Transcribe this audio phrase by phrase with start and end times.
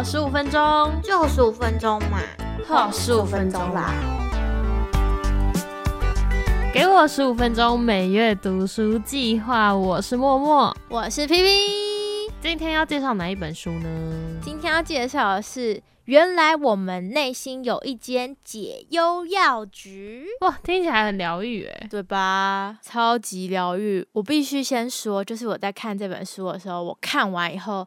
[0.00, 2.22] 呵，十五分钟，就十五分钟嘛，
[2.66, 3.92] 呵，十五分钟啦。
[6.72, 12.32] 给我十五分钟每月读书计划，我是默默，我是 P P。
[12.40, 14.40] 今天要介绍哪一本书呢？
[14.42, 15.82] 今天要介绍的是。
[16.06, 22.78] 原来我们内心有一间解忧药局，哇，听起来很疗愈诶，对吧？
[22.82, 24.04] 超级疗愈。
[24.12, 27.86] 我必须先说，就是我在看这本书的时候，我看完以后。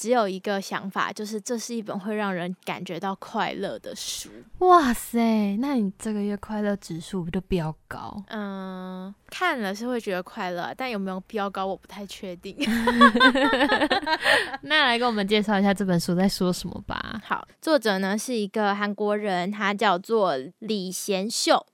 [0.00, 4.30] 只有一个想法，就是这是一本会让人感觉到快乐的书。
[4.60, 8.16] 哇塞，那你这个月快乐指数不就飙高？
[8.28, 12.56] 嗯，看了是会觉得快乐，但有没有飙高，我不太确定。
[14.64, 17.20] 那来跟我们介绍一下这本书在说什么吧。
[17.22, 21.66] 好，作者呢是一个韩国人，他叫做李贤秀，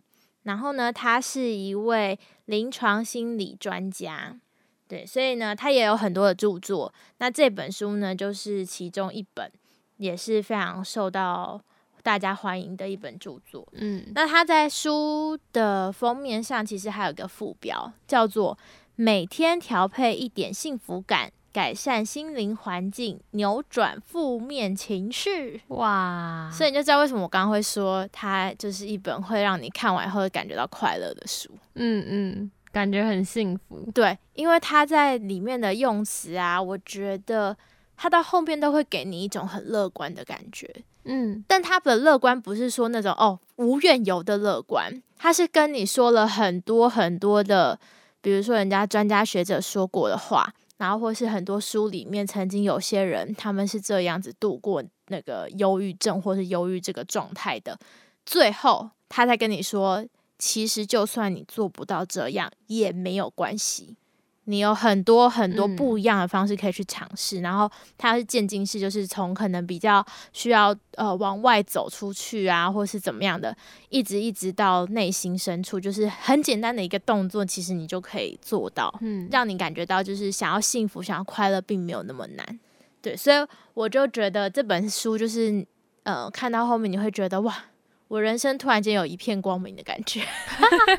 [0.43, 4.41] 然后呢，他是一位临床心理专家。
[4.89, 6.93] 对，所以呢，他也有很多的著作。
[7.19, 9.51] 那这本书呢，就是其中一本，
[9.97, 11.61] 也是非常受到
[12.03, 13.67] 大家欢迎的一本著作。
[13.73, 18.57] 嗯，那他在书的封面上，其实还有一个副标，叫做
[18.95, 25.63] “每天调配一点幸福感，改善心灵环境，扭转负面情绪”。
[25.69, 26.49] 哇！
[26.53, 31.51] 所以你就知道为什么我刚刚会说，它就是一本会让你看完后感觉到快乐的书。
[31.75, 32.51] 嗯嗯。
[32.77, 37.57] 感觉很幸福，对，因为他在里面的用词啊，我觉得
[37.97, 40.71] 他到后面都会给你一种很乐观的感觉，
[41.05, 47.81] 嗯，但他的乐观不是说那种哦无怨尤的乐观，他是跟你说了很多很多的，
[48.21, 57.79] 比如说人家专家学者说过的话，然后或是很多书里面曾经有些人他们是这样子度过那个忧郁症或是忧郁这个状态的，
[58.27, 60.05] 最后他才跟你说。
[60.39, 63.97] 其实，就算你做不到这样也没有关系，
[64.45, 67.41] 你有很多很多不一样的方式可以去尝试。
[67.41, 73.57] 然后，它是渐进式，就是从可能比较需要呃往外走出去啊，或是怎么样的，
[73.89, 82.61] 一直一直到内心深处，就是很简单的一个动作，其实你就可以做到，嗯，让你感觉到就是想要幸福、想要快乐，并没有那么难。
[83.01, 83.37] 对，所以
[83.75, 85.67] 我就觉得这本书就是
[86.03, 87.65] 呃，看到后面你会觉得哇。
[88.09, 90.21] 我人生突然间有一片光明的感觉，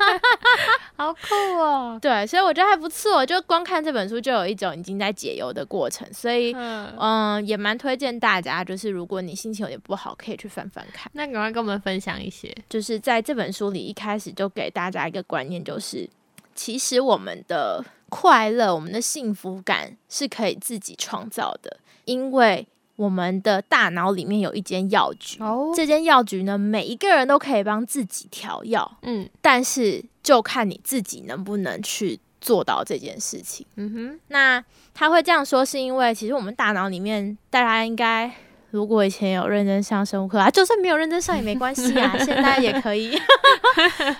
[0.94, 1.98] 好酷哦！
[2.02, 3.24] 对，所以我觉得还不错。
[3.24, 6.06] 就光看这本书，就有一种已经在解忧的过程。
[6.12, 11.10] 所以，嗯，也蛮推荐大家，就是如果你心情有点不好，可以去翻翻看。
[11.14, 16.06] 那赶快跟我们分享一些，就是在这本书里一开始就给大家一个观念，就是
[16.54, 22.68] 其实我们的快乐、我们的幸福感是可以自己创造的，因为。
[22.98, 25.38] 我们的大脑里面有一间药局，
[25.72, 33.64] 这间药局呢，每一个人都可以帮自己调药，嗯，但是就看你自己能不能去做到这件事情。
[33.76, 38.28] 嗯哼，那他会这样说，是因为其实我们大脑里面，大家应该
[38.72, 43.16] 如果以前有认真上生物课啊，就算没有认真上也没关系啊， 现在也可以。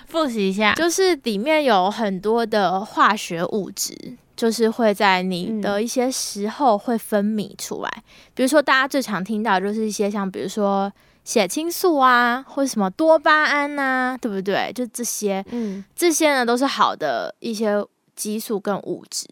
[0.07, 3.93] 复习一下，就是里面有很多的化学物质。
[4.39, 10.89] 就是会在你的一些时候会分泌出来，比如说大家最常听到就是一些像比如说
[11.25, 14.71] 血清素啊，或者什么多巴胺呐，对不对？
[14.73, 17.85] 就这些，嗯，这些呢都是好的一些
[18.15, 19.27] 激素跟物质，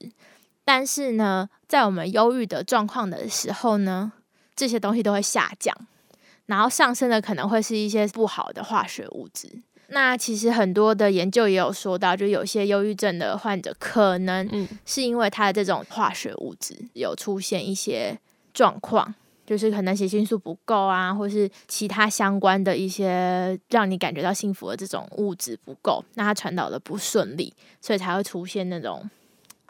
[0.66, 4.12] 但是呢，在我们忧郁的状况的时候呢，
[4.58, 5.74] 这些东西都会下降，
[6.48, 9.48] 然后上升的可能会是一些不好的化学物质。
[9.90, 18.20] 那其实很多的研究也有说到，就有些忧郁症的患者可能是因为他的这种化学物质有出现一些
[18.54, 19.16] 状况，
[19.46, 29.10] 就是可能血清素不够啊，或是其他相关的一些让你感觉到幸福的这种物质不够，那他传导的不顺利，所以才会出现那种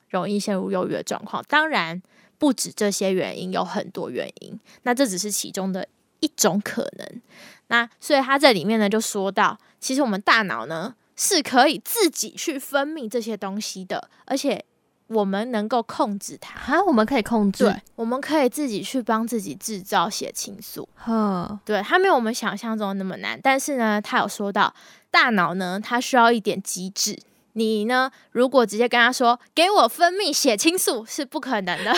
[0.09, 1.44] 容易陷入忧郁的状况。
[1.47, 2.01] 当然
[2.39, 5.88] 不止这些原因，有很多原因，那这只是其中的
[6.22, 7.22] 一种可能。
[7.67, 14.63] 那所以他在里面呢就说到，其实我们大脑呢是可以自己去分泌这些东西的，而且
[15.07, 24.73] 我们能够控制它啊，我们可以控制，对，我们可以自己去帮自己制造血清素，呵，对，它没有我们想象中那么难，但是呢，他有说到
[25.09, 27.17] 大脑呢，它需要一点机制。
[27.58, 28.12] 你呢？
[28.32, 31.92] 如果直接跟他说“给我分泌血清素”是不可能的。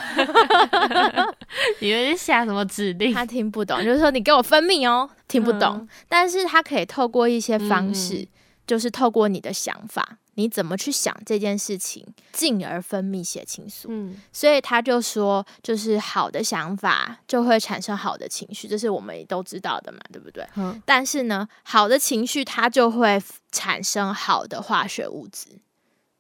[1.80, 3.14] 你们下什么指令？
[3.14, 5.86] 他听不懂，就是说你给我分泌哦，听不懂。
[6.08, 8.26] 但是他可以透过一些方式，
[8.66, 10.18] 就是透过你的想法。
[10.40, 13.90] 你怎么去想这件事情，进而分泌血清素？
[13.92, 20.48] 嗯，所以他就说，就是好的想法就会产生好的情绪，这是我们都知道的嘛，对不对？
[20.56, 20.82] 嗯。
[20.86, 23.22] 但是呢，好的情绪它就会
[23.52, 25.50] 产生好的化学物质，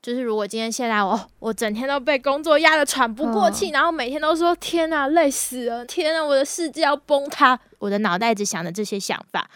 [0.02, 9.50] 就是如果今天现在我我整天都被工作压得喘不过气，然后每天都说天啊累死了，天啊我的世界要崩塌，我的脑袋只想着这些想法，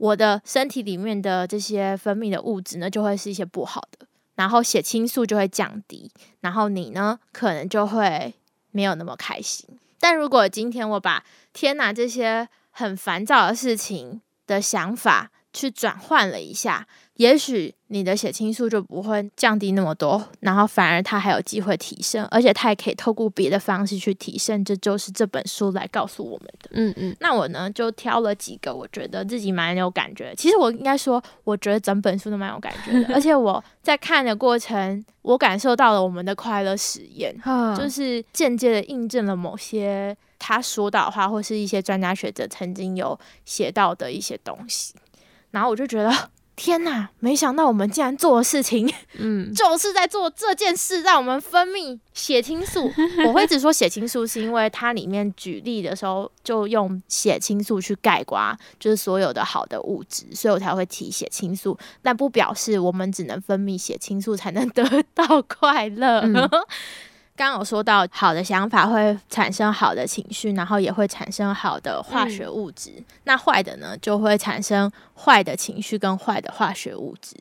[0.00, 6.10] 我的身体里面的这些分泌的物质呢，就会是一些不好的，然后血清素就会降低，
[6.40, 8.32] 然后你呢可能就会
[8.70, 9.68] 没有那么开心。
[9.98, 16.88] 但如果今天我把天哪这些很烦躁的事情的想法去转换了一下。
[17.20, 24.64] 也许你的血清素就不会降低那么多，然后反而它还有机会提升，而且它也可以透过别的方式去提升。
[24.64, 26.70] 这就是这本书来告诉我们的。
[26.72, 30.34] 嗯嗯，那我呢就挑了几个我觉得自己蛮有感觉。
[30.34, 33.08] 其实我应该说，我觉得整本书都蛮有感觉的。
[33.12, 37.36] 而且我在看的过程，我感受到了我们的快乐实验，
[37.76, 44.94] 就是间接的印证了某些他说到的话，或是一些专家学者曾经有写到的一些东西。
[45.50, 46.10] 然后我就觉得。
[46.62, 47.08] 天呐！
[47.20, 48.86] 没想到我们竟然做的事情，
[49.16, 52.92] 嗯，就是在做这件事，让我们分泌血清素。
[53.26, 61.78] 我会只说血清素，是因为它里面举例的时候就用血清素去盖刮，就是所有的好的物质，所以我才会提血清素。
[62.02, 64.84] 但不表示我们只能分泌血清素才能得
[65.14, 66.22] 到快乐。
[67.40, 73.02] 刚有说到，好的想法会产生好的情绪，然后也会产生好的化学物质。
[73.24, 77.34] 那坏的呢，就会产生坏的情绪跟坏的化学物质。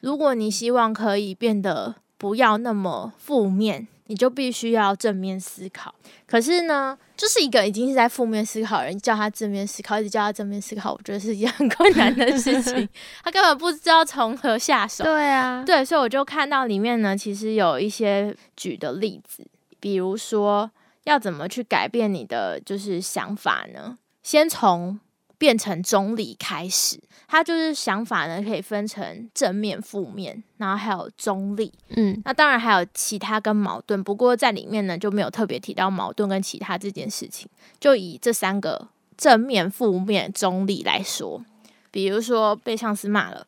[0.00, 5.94] 如果你希望可以变得不要那么负面，你就必须要正面思考。
[6.26, 12.88] 可是呢，就是一个已经是在负面思考的人，叫他正面思考，一直叫他正面思考，我觉得是一件很困难的事情。
[13.22, 15.04] 他根本不知道从何下手。
[15.04, 19.46] 对啊，对，所以我就看到里面呢，其实有一些举的例子，
[19.78, 20.70] 比如说
[21.04, 23.96] 要怎么去改变你的就是想法呢？
[24.22, 24.98] 先从
[25.38, 26.98] 变成中立开始。
[27.28, 31.72] 他就是想法呢，可以分成正面、负面，然后还有中立。
[31.88, 37.48] 嗯，那当然还有其他跟矛盾，不过在里面呢就没有特别提到矛盾跟其他这件事情。
[37.80, 41.44] 就以这三个正面、负面、中立来说，
[41.90, 43.46] 比如说被上司骂了，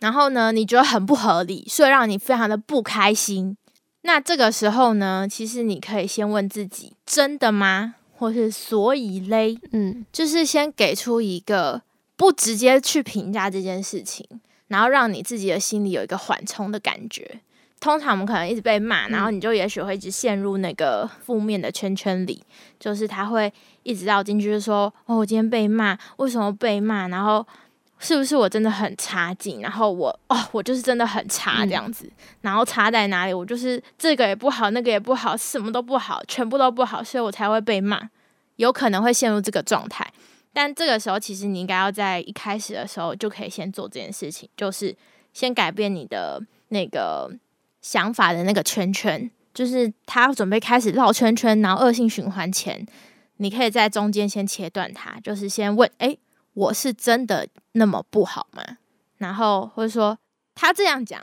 [0.00, 3.56] 然后呢你觉得很不合理，所以让你非常的不开心。
[4.02, 7.94] 那这个时候呢，其实你可以先问自己：真的吗？
[8.16, 9.58] 或是所以嘞？
[9.72, 11.82] 嗯，就是先给出一个。
[12.16, 14.24] 不直接去评价这件事情，
[14.68, 17.40] 然后让你自己的心里有一个缓冲的感觉。
[17.80, 22.40] 通常我们可能一直被骂，然后你就也许会一直陷入那个负面的圈圈里，
[22.78, 23.52] 就是他会
[23.82, 27.08] 一直绕进去，就说：“哦，我今天被骂，为什么被骂？
[27.08, 27.44] 然后
[27.98, 29.60] 是不是我真的很差劲？
[29.60, 32.10] 然后我哦，我就是真的很差这样子。
[32.42, 33.32] 然后差在哪里？
[33.32, 38.10] 我就是这个也不好，那个也不好，什么都不好，全部都不好，所以我才会被骂。
[38.56, 40.06] 有可能会陷入这个状态。”
[40.52, 44.94] 但这个时候，其实你应该要在一开始的时候就可以先做这件事情，就是
[45.32, 47.28] 先改变你的那个
[47.82, 52.86] 想法的那个圈圈，就是他准备开始绕圈圈，然后恶性循环前，
[53.38, 56.16] 你可以在中间先切断它，就是先问：哎，
[56.54, 58.78] 我是真的那么不好吗？
[59.18, 60.18] 然后或者说
[60.54, 61.22] 他这样讲，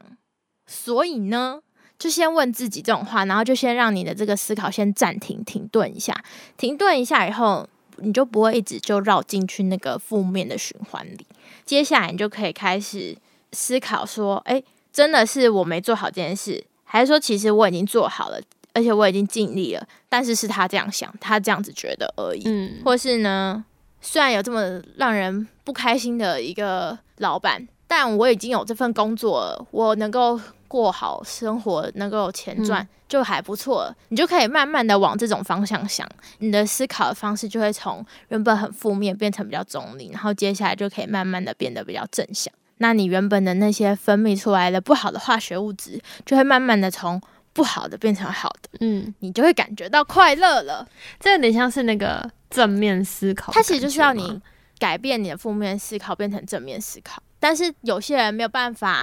[0.67, 1.61] 所以呢，
[1.97, 6.23] 就先问自己这种话，然后就先让你的这个思考先暂停、停顿一下，
[6.55, 7.67] 停顿一下以后。
[8.03, 11.27] 你就不会一直就绕进去那个负面的循环里。
[11.65, 13.15] 接下来你就可以开始
[13.51, 18.41] 思考说：，哎，真的是我没做好这件事，还是说其实我已经做好了，
[18.73, 22.41] 而且我已经尽力了，但是是他这样想，他这样子觉得而已。
[22.45, 23.63] 嗯，或是呢，
[24.01, 30.39] 虽然有这么让人不开心的一个老板，但我已经有这份工作了，我能够。
[30.71, 33.95] 过好生活，能够有钱赚就还不错了。
[34.07, 42.53] 你就可以慢慢的往这种方向想，你的思考的方式就会从原本很负面变成比较中立，然后接下来就可以慢慢的变得比较正向。
[42.77, 48.69] 那你原本的那些分泌出来的不好的化学物质，就会慢慢的从不好的变成好的。
[48.79, 50.87] 嗯，你就会感觉到快乐了。
[51.19, 54.39] 这有点像是那个正面思考，它其实就是要你
[54.77, 57.23] 改变你的负面思考，变成正面思考。
[57.39, 59.01] 但是有些人没有办法，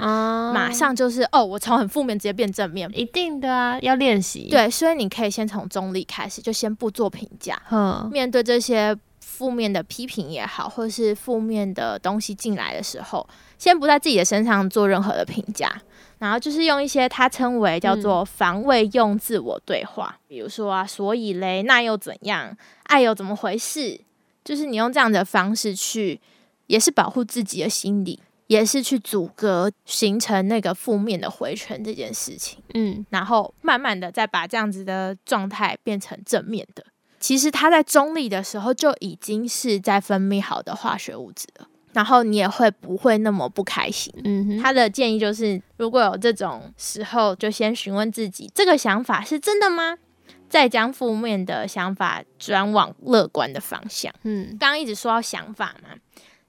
[0.55, 4.47] 马上就是哦，我从很负面直接变正面，一定的啊，要练习。
[4.49, 7.61] 对，所以你可以先从中立开始，就先不做评价。
[7.73, 13.29] 嗯，面对这些负面的批评也好，或者是负面的东西进来的时候，
[13.59, 15.69] 先不在自己的身上做任何的评价，
[16.19, 22.57] 然后就是用一些他称为叫做防卫用自我对话，比如说啊，所以嘞，那又怎样？
[22.89, 24.01] 爱又怎么回事？
[24.45, 26.21] 就是你用这样的方式去，
[26.67, 28.21] 也是保护自己的心理。
[28.49, 36.83] 也是去阻隔形成那个负面的回圈这件事情，嗯，然后慢慢的再把这样子的状态变成正面的。
[37.21, 41.69] 其实它在中立的时候就已经是在分泌好的化学物质了。
[41.93, 44.11] 然后你也会不会那么不开心。
[44.25, 49.99] 嗯哼，他的建议就是，如果有这种时候，就先询问自己，这个想法是真的吗？
[50.49, 54.13] 再将负面的想法转往乐观的方向。
[54.23, 55.91] 嗯刚刚一直说到想法嘛，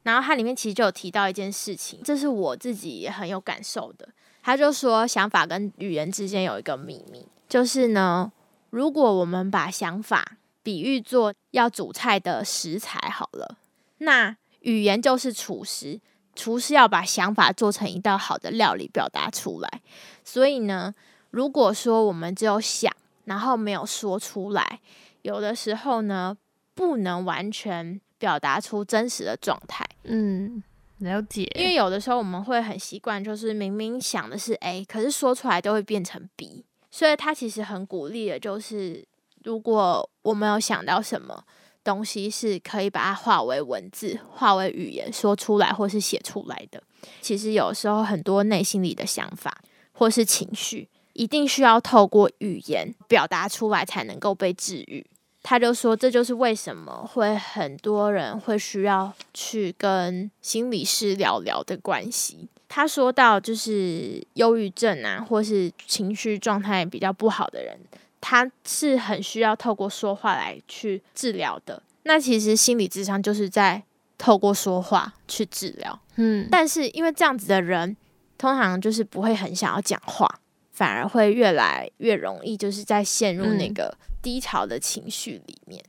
[0.03, 4.10] 然后它里面其实就有提到一件事情，这是我自己也很有感受的。
[4.41, 8.32] 他就说，想法跟语言之间有一个秘密，就是呢，
[8.70, 13.58] 如果我们把想法比喻做要煮菜的食材好了，
[14.00, 16.00] 那语言就是厨师，
[16.36, 19.82] 厨师要把想法做成一道好的料理表达出来。
[20.24, 20.96] 所以呢，
[21.29, 22.91] 如果说我们只有想，
[23.30, 24.82] 然后没有说出来，
[25.22, 26.36] 有的时候呢，
[26.74, 29.86] 不能完全表达出真实的状态。
[30.06, 30.64] 嗯，
[30.98, 36.66] 了解，因为有的时候我们会很习惯，就是明明想的是 A，可是说出来都会变成 B。
[36.90, 39.06] 所以他其实很鼓励的，就是
[39.44, 41.46] 如果我们有想到什么
[41.84, 46.82] 东西是可以把它化为文字、化为语言说出来，或是写出来的，
[47.22, 55.06] 其实有时候很多内心里的想法或是情绪，一定需要透过语言表达出来才能够被治愈。
[55.44, 62.48] 他就说，这就是为什么会很多人会需要去跟心理师聊聊的关系。
[62.70, 67.78] 他说到，就是忧郁症啊，或是情绪状态比较不好的人，
[68.22, 71.84] 他是很需要透过说话来去治疗的。
[72.04, 73.84] 那其实心理智商就是在
[74.18, 77.98] 透过说话去治疗，嗯，但是因为这样子的人，
[78.38, 80.40] 通常就是不会很想要讲话，
[80.80, 85.84] 反而会越来越容易就是在陷入那嗯个低潮的情绪里面。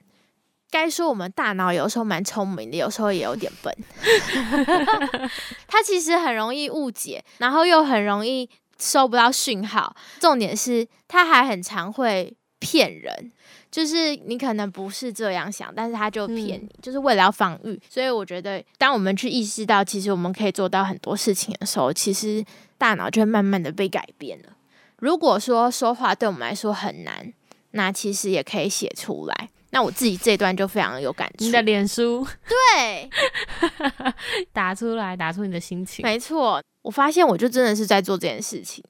[0.69, 3.73] 该说我们大脑有时候蛮聪明的，有时候也有点笨。
[5.69, 9.95] 它其实很容易误解，然后又很容易收不到讯号。
[10.19, 13.31] 重点是，它还很常会骗人。
[13.71, 17.81] 就是你可能不是这样想，但是他就骗你，就是为了要防御。
[17.89, 22.45] 所以我觉得，当我们去意识到其实我们可以做到很多事情的时候，其实
[22.77, 24.49] 大脑就会慢慢的被改变了。
[25.01, 27.33] 如果说说话对我们来说很难，
[27.73, 29.51] 那其实也可以写出来。
[29.73, 31.53] 那我自己这段就非常有感触你。
[31.53, 33.09] 的脸书对，
[34.53, 38.85] 打出来，打出你的心情，没错，我发现我就真的是在做这件事情，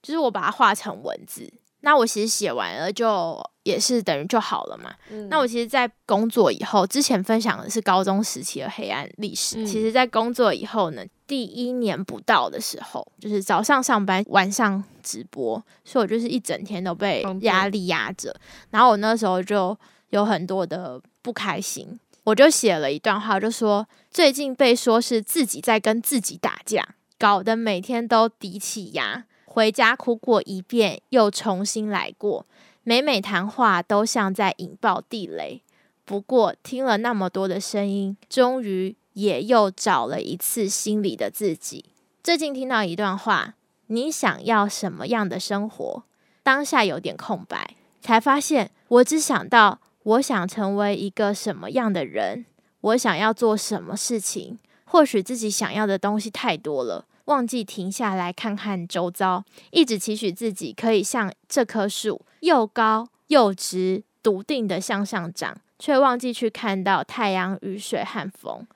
[0.00, 1.52] 就是我把它画成文字。
[1.82, 4.94] 那我其实写完了就也是等于就好了嘛。
[5.10, 9.62] 嗯那我其实，在工作以后，之前分享的是高中时期的黑暗历史。
[9.62, 18.34] 嗯其实，在工作以后呢，第一年不到的时候，就是早上上班，晚上直播，所以我就是一整天都被压力压着。
[18.70, 29.24] 然后我那时候就有很多的不开心，我就写了一段话，就说最近被说是自己在跟自己打架，搞得每天都低气压。
[29.44, 32.44] 回家哭过一遍，又重新来过。
[32.82, 35.62] 每每谈话都像在引爆地雷。
[36.04, 41.86] 不过听了那么多的声音，终于也又找了一次心里的自己。
[42.22, 43.54] 最近听到一段话：
[43.88, 46.04] 你想要什么样的生活？
[46.42, 52.46] 当下有点空白，才发现我只想到我想成为一个什么样的人，
[52.80, 54.58] 我想要做什么事情。
[54.84, 57.04] 或许自己想要的东西太多了。
[57.26, 68.66] 忘记停下来看看周遭，一直期许自己可以像这棵树，又高又直，笃定的向上长，却忘记去看到太阳、雨水和风。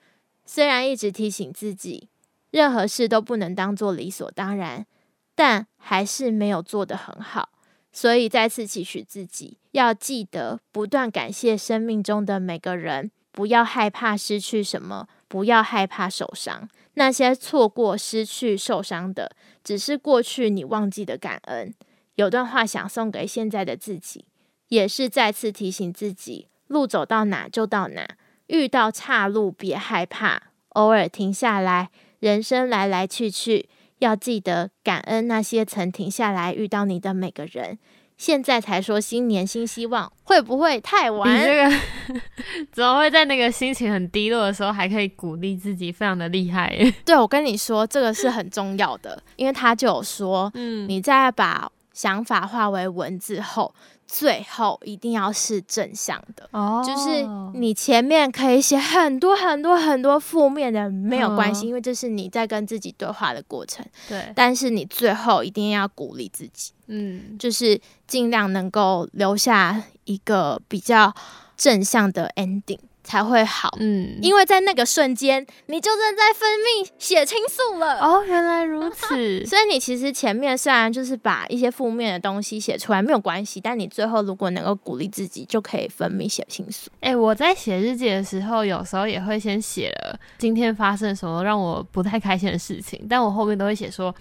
[0.45, 2.09] 虽然一直提醒自己，
[2.51, 4.85] 任何事都不能当做理所当然，
[5.33, 7.49] 但还是没有做得很好。
[7.91, 16.69] 所以再次期许自己，要记得不断感谢生命中的每个人，不要害怕失去什么，不要害怕受伤。
[16.95, 19.31] 那些错过、失去、受伤的，
[19.63, 21.73] 只是过去你忘记的感恩。
[22.15, 24.25] 有段话想送给现在的自己，
[24.67, 31.89] 也是再次提醒自己：路走到哪就到哪，遇到岔路别害怕，偶尔停下来。
[32.19, 37.77] 人生来来去去，要记得感恩那些曾停下来遇到你的每个人。
[38.17, 41.43] 现在才说新年新希望，会不会太你晚？
[41.43, 41.77] 这个
[42.71, 46.91] 怎么会在那个心情很低落的时候还可以鼓励自己，非常的厉害耶。
[47.05, 53.75] 对，我跟你说，这个是很重要的，因为他就有说，嗯，你在把想法化为文字后，
[54.07, 56.47] 最后一定要是正向的。
[56.51, 57.25] 哦就是
[57.57, 63.85] 你前面可以写很多很多很多负面的，没有关系，嗯因为这是你在跟自己对话的过程。
[64.07, 71.13] 对，但是你最后一定要鼓励自己，嗯，就是尽量能够留下一个比较
[71.57, 72.79] 正向的 ending。
[73.05, 73.77] 才会好。
[73.79, 77.99] 嗯，因为在那个瞬间，你就正在分泌血清素了。
[77.99, 79.45] 哦，原来如此。
[79.45, 86.89] 所以你其实前面虽然就是把一些负面的东西写出来没有关系，但你最后如果能够鼓励自己，就可以分泌血清素。
[86.99, 94.13] 哎、我在写日记的时候，有时候也会先写了今天发生什么让我不太开心的事情，但我后面都会写说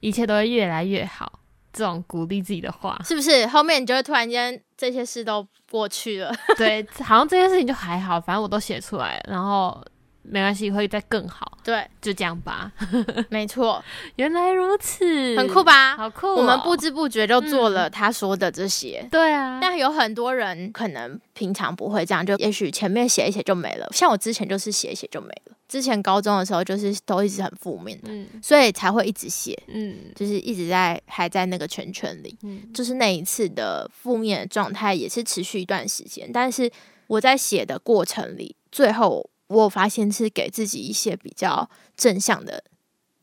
[0.00, 1.35] 一切都会越来越好，
[1.76, 2.98] 这种鼓励自己的话。
[3.04, 3.46] 是不是？
[3.48, 6.34] 后面你就会突然间这些事都过去了。
[6.56, 9.84] 对，好像这件事情就还好，反正我都写出来了，然后
[10.22, 12.72] 没关系，会再更好，对，就这样吧。
[13.28, 13.84] 没错，
[14.16, 15.62] 原来如此，很酷？
[15.62, 15.96] 吧？
[15.96, 19.06] 好酷哦、我们不知不觉就做了他说的这些。
[19.10, 23.86] 对啊，但有很多人可能平常不会这样，就也许前面写一写就没了。
[23.92, 25.55] 像我之前就是写一写就没了。
[25.68, 32.38] 之前高中的时候就是都一直很负面的，嗯所以才会一直写，嗯就是一直在还在那个圈圈里。
[32.42, 36.70] 嗯就是那一次的负面的状态也是持续一段时间，但是
[37.08, 42.62] 我在写的过程里，最后我发现是给自己一些比较正向的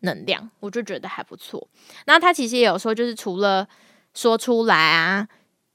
[0.01, 1.67] 能量，我就觉得还不错。
[2.05, 3.67] 然后他其实也有说，就是除了
[4.13, 5.27] 说出来啊、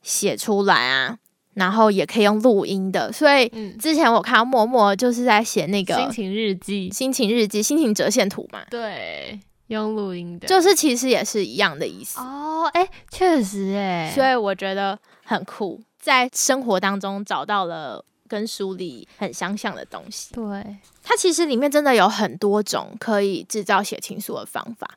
[0.03, 1.19] 写出来啊，
[1.59, 3.13] 然后也可以用录音的。
[3.13, 12.19] 所以嗯，之前我看到默默就是在写那个心情日记，心情日记、心情折线图嘛，对，用录音的，就是其实也是一样的意思。
[12.21, 20.33] 哦，哎、确实、哎，所以我觉得很酷，在生活当中找到了跟书里很相像的东西。
[20.35, 24.89] 对，它其实里面真的有很多种可以制造写情书的方法，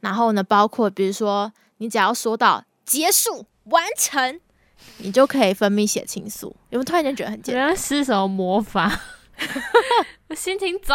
[0.00, 4.40] 然后呢，包括比如说你只要说到结束、完成，
[4.98, 6.48] 你就可以分泌血清素。
[6.70, 7.62] 有没有突然间觉得很简单？
[7.62, 9.00] 原来是什么魔法？
[10.36, 10.94] 心情走，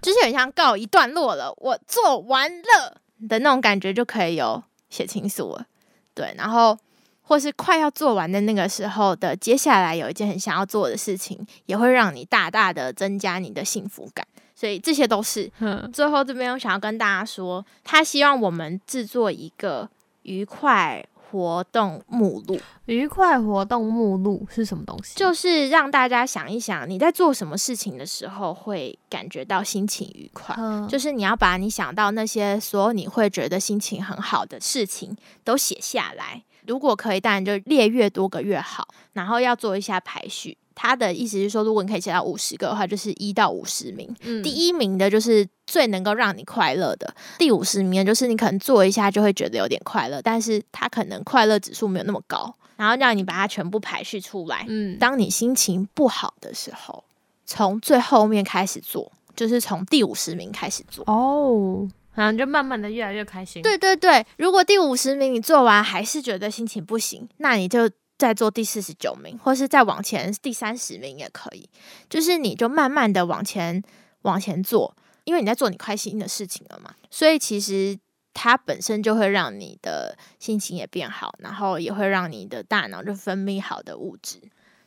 [0.00, 5.66] 就是很像告一段落了，我做完了的那种感觉，就可以有血清素了。
[6.14, 6.76] 对，然后
[7.22, 14.26] 或是快要做完的那个时候的，接下来有一件很想要做的事情，也会让你大大的增加你的幸福感。
[14.54, 19.88] 所以这些都是 嗯最后这边我想要跟大家说，他希望我们制作一个
[20.22, 25.14] 愉快活动目录，愉快活动目录是什么东西？
[25.16, 30.54] 就是让大家想一想，你在做什么事情的时候会感觉到心情愉快。
[30.58, 38.86] 嗯就是你要把你想到那些所有你会觉得心情很好的事情都写下来，如果可以，当然就列越多个越好。
[39.14, 40.58] 然后要做一下排序。
[40.74, 44.14] 他的意思是说，如果你可以写到五十个的话，就是一到五十名。
[44.22, 52.54] 嗯第一名的就是最能够让你快乐的，第五十名就是你可能做一下就会觉得有点快乐，但是他可能快乐指数没有那么高。
[52.74, 54.64] 然后让你把它全部排序出来。
[54.66, 57.04] 嗯，当你心情不好的时候，
[57.46, 61.04] 从最后面开始做，就是从第五十名开始做。
[61.06, 67.88] 哦，然后就慢慢的越来越开心。，对对对，如果第五十名你做完还是觉得心情不行，那你就
[68.22, 71.68] 再做第四十九名，或是再往前第三十名也可以。
[72.08, 73.82] 就是你就慢慢的往前
[74.20, 77.98] 往前做，因为你在做你开心的事情了嘛，所以其实
[78.32, 84.40] 它本身就会让你的心情也变好，然后也会让你的大脑就分泌好的物质。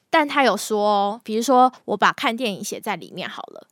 [0.09, 3.67] 但他有说，比如说我把看电影写在里面好了，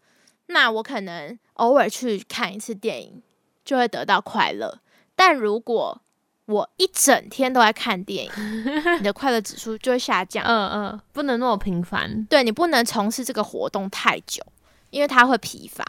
[0.47, 3.23] 那我可能偶尔去看一次电影，
[3.63, 4.81] 就会得到快乐。
[5.15, 6.01] 但如果
[6.45, 8.31] 我一整天都在看电影，
[8.99, 10.43] 你的快乐指数就会下降。
[10.45, 12.25] 嗯嗯，不能那么频繁。
[12.29, 14.43] 对你不能从事这个活动太久，
[14.89, 15.85] 因为它会疲乏，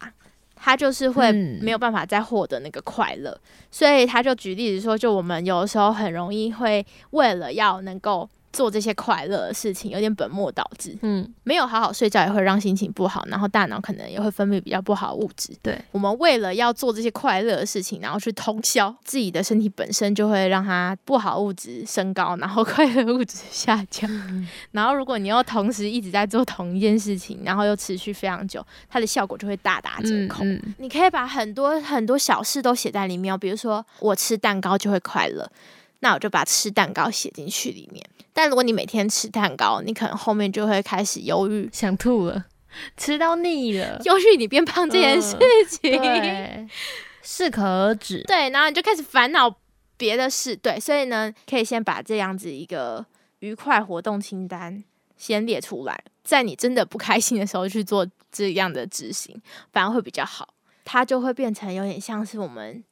[0.54, 3.36] 它就是会嗯没有办法再获得那个快乐。
[3.70, 10.96] 所以他就举例子说，就我们有的时候很容易会为了要能够做这些快乐的事情，有点本末倒置。
[11.02, 15.52] 嗯，没有好好睡觉也会让心情不好，然后大脑可能也会分泌比较不好的物质。
[15.60, 24.08] 对，我们为了要做这些快乐的事情，然后去通宵，自己的身体本身就会让它不好物质升高，然后 快乐物质下降。
[24.70, 30.44] 然后如果你又同时一直在做同一件事情，然后又持续非常久，它的效果就会大打折扣。
[30.44, 35.50] 嗯嗯你可以把很多很多小事都写在里面哦，比如说我吃蛋糕就会快乐，
[36.00, 38.04] 那我就把吃蛋糕写进去里面。
[38.34, 42.44] 但如果你每天吃蛋糕，你可能后面就会开始忧郁，想吐了，
[42.96, 43.98] 吃到腻了。
[44.04, 45.36] 忧郁你变胖这件事
[45.70, 45.92] 情。
[45.92, 46.68] 对，
[47.22, 48.22] 适可而止。
[48.24, 49.56] 对，然后你就开始烦恼
[49.96, 50.56] 别的事。
[50.56, 53.06] 对，所以呢，可以先把这样子一个
[53.38, 54.82] 愉快活动清单
[55.16, 59.40] 先列出来，在你真的不开心的时候去做这样的执行，
[59.72, 60.48] 反而会比较好。
[60.84, 62.84] 它就会变成有点像是我们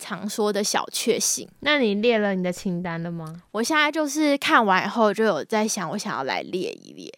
[0.00, 1.46] 常说的小确幸。
[1.60, 3.42] 那你列了你的清单了吗？
[3.52, 7.12] 我现在就是看完以后就有在想，我想要来列一列。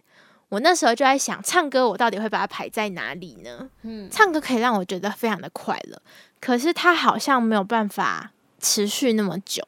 [0.48, 3.70] 我那时候就在想，唱歌我到底会把它排在哪里呢？
[3.84, 6.02] 嗯，唱歌可以让我觉得非常的快乐，
[6.40, 9.66] 可是它好像没有办法持续那么久，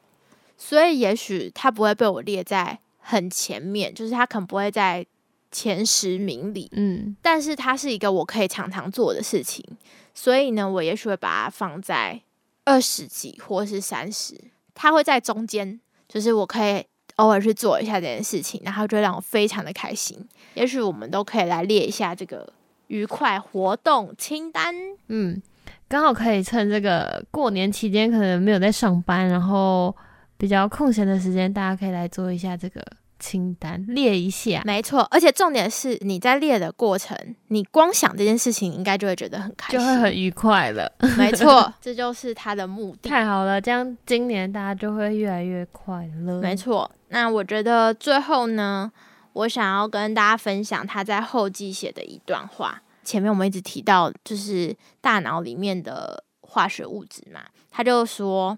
[0.59, 5.03] 所以也许它不会被我列在很前面，就是它可能不会在
[5.51, 9.65] 前十名里，嗯，但是它是一个我可以常常做的事情，
[10.13, 12.21] 所以呢，我也许会把它放在
[12.65, 14.35] 二十几或是三十，
[14.73, 16.83] 它会在中间，就是我可以
[17.15, 20.27] 偶尔去做一下这件事情，然后就让我非常的开心。
[20.55, 22.51] 也许我们都可以来列一下这个
[22.87, 24.75] 愉快活动清单。
[25.07, 25.41] 嗯，
[25.87, 29.95] 刚好可以趁这个过年期间，可能没有在上班，然后
[30.37, 32.85] 比较空闲的时间，大家可以来做一下这个
[33.19, 34.61] 清单，列一下。
[34.65, 40.91] 没错，而且重点是你在列的过程，你光想这件事情，应该就会觉得很开心，就会很愉快了。
[41.17, 43.09] 没错， 这就是它的目的。
[43.09, 46.39] 太好了，这样今年大家就会越来越快乐。
[46.41, 48.91] 没错，那我觉得最后呢，
[49.33, 52.81] 我想要跟大家分享他在后记写的一段话。
[53.03, 58.57] 前面我们一直提到，就是大脑里面的化学物质嘛，他就说，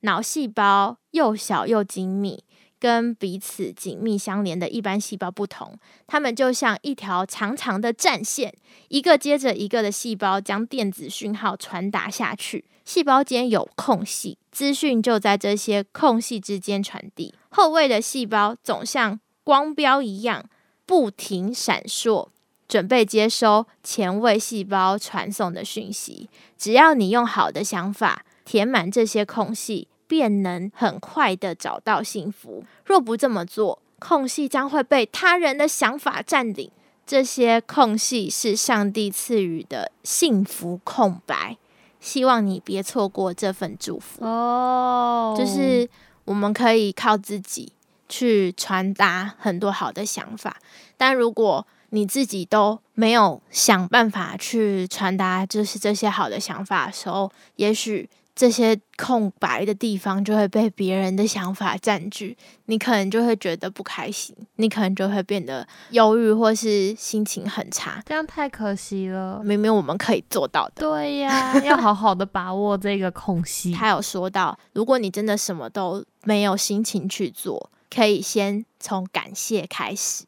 [0.00, 2.42] 脑细胞又小又精密，
[2.82, 8.52] 跟彼此紧密相连的一般细胞不同，它们就像一条长长的战线，
[8.88, 17.32] 一个接着一个的细胞将电子讯号传达下去，细胞间有空隙，资讯就在这些空隙之间传递。
[17.50, 20.44] 后位的细胞总像光标一样
[20.84, 22.30] 不停闪烁。
[22.68, 26.30] 准备接收前位细胞传送的讯息。
[26.56, 32.62] 只要你用好的想法填满这些空隙，便能很快的找到幸福。
[32.84, 36.70] 若不这么做，空隙将会被他人的想法占领。
[37.06, 41.56] 这些空隙是上帝赐予的幸福空白。
[41.98, 44.22] 希望你别错过这份祝福。
[44.22, 45.88] 哦，就是
[46.26, 47.72] 我们可以靠自己
[48.06, 50.58] 去传达很多好的想法，
[50.98, 68.02] 但如果你自己都没有想办法去传达，就是这些好的想法的时候，也许这些空白的地方就会被别人的想法占据，你可能就会觉得不开心，你可能就会变得忧郁或是心情很差。
[68.06, 69.42] 这样太可惜了。
[69.44, 73.72] 明明我们可以做到的，对呀，要好好的把握这个空隙。
[73.72, 80.24] 他有说到，如果你真的什么都没有心情去做，可以先从感谢开始。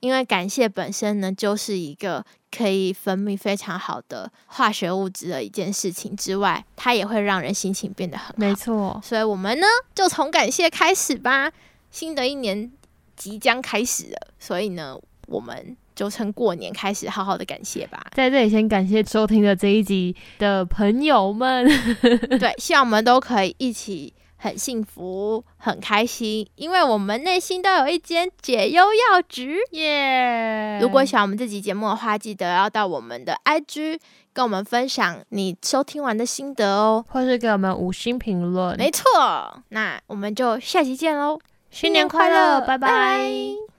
[0.00, 2.24] 因为感谢本身呢，就是一个
[2.56, 8.34] 可以分泌非常好的化学物质的一件事情之外，它也会让人心情变得很好。
[8.36, 11.52] 没错，所以我们呢，就从感谢开始吧。
[11.90, 12.70] 新的一年
[13.16, 18.06] 即将开始了，所以呢，我们就趁过年开始好好的感谢吧。
[18.14, 21.66] 在这里先感谢收听的这一集的朋友们，
[22.38, 24.12] 对，希望我们都可以一起。
[24.36, 30.78] 很幸福，很开心，因为我们内心都有一间解忧药局耶！
[30.80, 33.98] 如果喜欢我们这集节目的话，记得要到我们的 IG
[34.32, 38.76] 跟我们分享你收听完的心得哦，或是给我们五星评论。
[38.76, 39.04] 没错，
[39.70, 41.38] 那我们就下期见喽！
[41.70, 43.75] 新年快乐，拜拜。